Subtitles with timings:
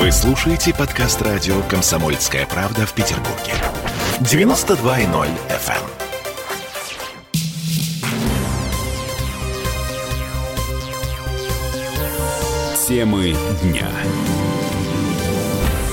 [0.00, 3.52] Вы слушаете подкаст радио «Комсомольская правда» в Петербурге.
[4.20, 5.84] 92.0 FM.
[12.88, 13.90] Темы дня.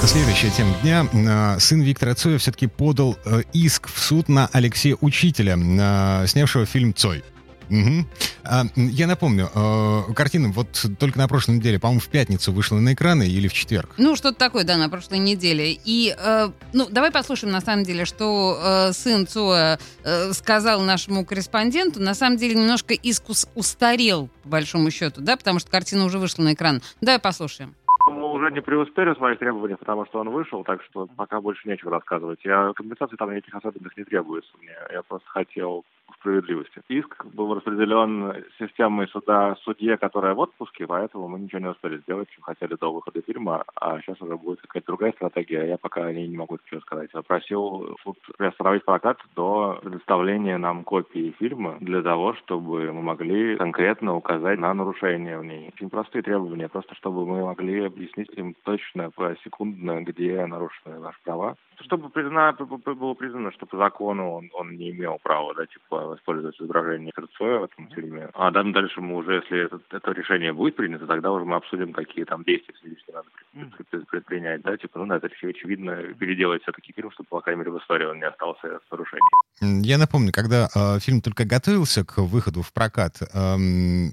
[0.02, 1.06] Следующая тема дня.
[1.28, 6.66] А, сын Виктора Цоя все-таки подал э, иск в суд на Алексея Учителя, а, снявшего
[6.66, 7.26] фильм «Цой».
[7.70, 8.06] Угу.
[8.44, 10.68] А, я напомню, э, картина вот
[11.00, 13.90] только на прошлой неделе, по-моему, в пятницу вышла на экраны или в четверг?
[13.98, 15.78] Ну, что-то такое, да, на прошлой неделе.
[15.86, 21.26] И, э, ну, давай послушаем, на самом деле, что э, сын Цоя э, сказал нашему
[21.26, 22.02] корреспонденту.
[22.02, 26.44] На самом деле, немножко искус устарел, по большому счету, да, потому что картина уже вышла
[26.44, 26.82] на экран.
[27.02, 27.76] Давай послушаем.
[28.10, 31.68] Мы уже не преуспели в своих требованиях, потому что он вышел, так что пока больше
[31.68, 32.40] нечего рассказывать.
[32.46, 34.72] Я компенсации там никаких особенных не требуется мне.
[34.94, 35.84] Я просто хотел
[36.16, 36.82] справедливости.
[36.88, 42.30] Иск был распределен системой суда судье, которая в отпуске, поэтому мы ничего не успели сделать,
[42.30, 46.14] чем хотели до выхода фильма, а сейчас уже будет какая-то другая стратегия, я пока о
[46.14, 47.10] ней не могу ничего сказать.
[47.14, 53.58] Я просил суд приостановить прокат до предоставления нам копии фильма для того, чтобы мы могли
[53.58, 55.72] конкретно указать на нарушения в ней.
[55.76, 59.12] Очень простые требования, просто чтобы мы могли объяснить им точно,
[59.44, 61.56] секундно, где нарушены наши права.
[61.82, 66.60] Чтобы признано, было признано, что по закону он, он не имел права, да, типа, использовать
[66.60, 68.30] изображение Кравцова в этом фильме.
[68.34, 71.94] А там дальше мы уже, если это, это решение будет принято, тогда уже мы обсудим,
[71.94, 77.28] какие там действия в надо предпринять, да, типа, ну, надо очевидно переделать все-таки фильм, чтобы,
[77.30, 79.84] по крайней мере, в истории он не остался с нарушением.
[79.84, 83.56] Я напомню, когда э, фильм только готовился к выходу в прокат, э,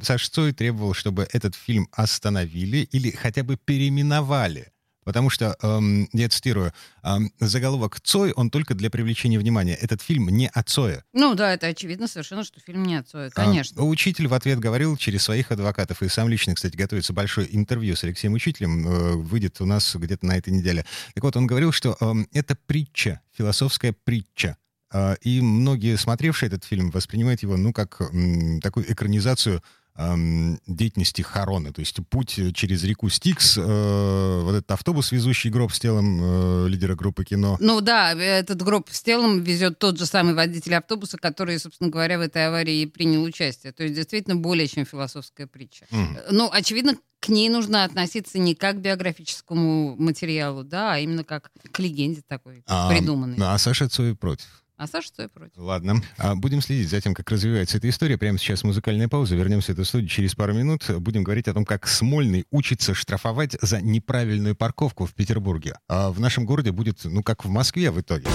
[0.03, 4.74] Саша Цой требовал, чтобы этот фильм остановили или хотя бы переименовали
[5.05, 9.75] Потому что, эм, я цитирую, эм, заголовок «Цой», он только для привлечения внимания.
[9.75, 11.05] Этот фильм не о Цое.
[11.13, 13.83] Ну да, это очевидно совершенно, что фильм не о Цое, а, конечно.
[13.83, 17.97] А, учитель в ответ говорил через своих адвокатов, и сам лично, кстати, готовится большое интервью
[17.97, 20.85] с Алексеем Учителем, э, выйдет у нас где-то на этой неделе.
[21.15, 24.57] Так вот, он говорил, что э, это притча, философская притча.
[24.93, 29.63] Э, и многие, смотревшие этот фильм, воспринимают его, ну, как э, такую экранизацию
[29.97, 31.73] деятельности Харона.
[31.73, 36.69] То есть путь через реку Стикс, э, вот этот автобус, везущий гроб с телом э,
[36.69, 37.57] лидера группы кино.
[37.61, 42.19] Ну да, этот гроб с телом везет тот же самый водитель автобуса, который, собственно говоря,
[42.19, 43.73] в этой аварии и принял участие.
[43.73, 45.87] То есть действительно более чем философская притча.
[45.91, 46.27] Mm.
[46.31, 51.53] Ну, очевидно, к ней нужно относиться не как к биографическому материалу, да, а именно как
[51.71, 53.37] к легенде такой а, придуманной.
[53.41, 54.64] А Саша Цой против.
[54.77, 55.57] А Саша Цой против.
[55.57, 56.03] Ладно.
[56.19, 58.19] А будем следить за тем, как развивается эта история.
[58.19, 59.37] Прямо сейчас музыкальная пауза.
[59.37, 60.91] Вернемся в эту студию через пару минут.
[60.99, 65.75] Будем говорить о том, как Смольный учится штрафовать за неправильную парковку в Петербурге.
[65.89, 68.27] А в нашем городе будет, ну, как в Москве в итоге.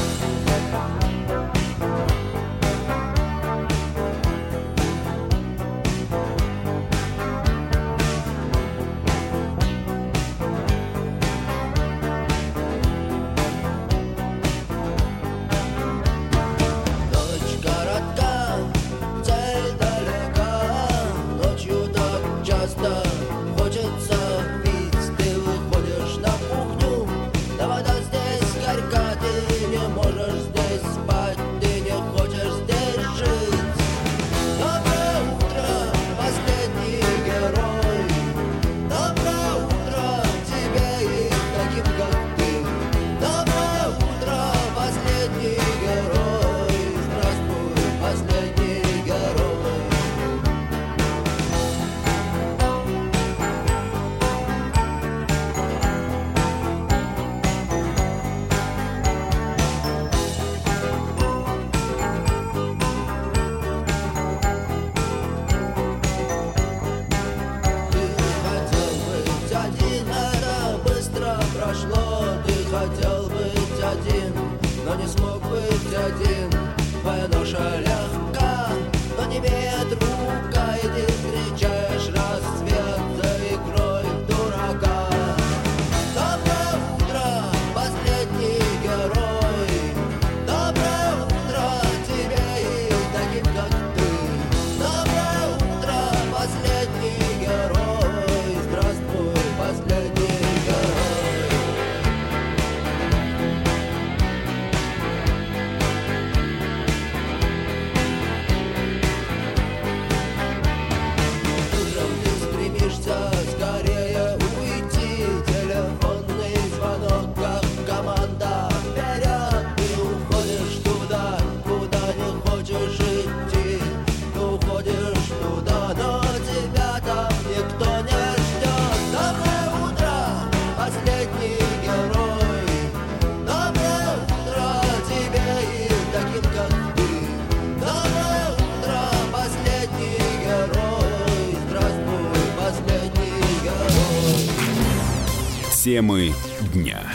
[145.81, 146.33] Темы
[146.73, 147.09] дня.